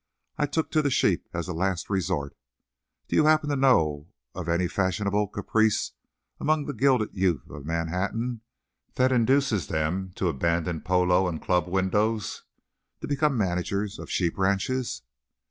I 0.35 0.47
took 0.47 0.71
to 0.71 0.81
the 0.81 0.89
sheep 0.89 1.29
as 1.31 1.47
a 1.47 1.53
last 1.53 1.87
resort. 1.87 2.35
Do 3.07 3.15
you 3.15 3.25
happen 3.25 3.51
to 3.51 3.55
know 3.55 4.07
of 4.33 4.49
any 4.49 4.67
fashionable 4.67 5.27
caprice 5.27 5.91
among 6.39 6.65
the 6.65 6.73
gilded 6.73 7.09
youth 7.15 7.47
of 7.51 7.67
Manhattan 7.67 8.41
that 8.95 9.11
induces 9.11 9.67
them 9.67 10.11
to 10.15 10.27
abandon 10.27 10.81
polo 10.81 11.27
and 11.27 11.39
club 11.39 11.67
windows 11.67 12.41
to 13.01 13.07
become 13.07 13.37
managers 13.37 13.99
of 13.99 14.09
sheep 14.09 14.39
ranches?" 14.39 15.03